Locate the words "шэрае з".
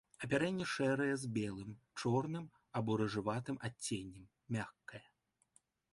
0.75-1.29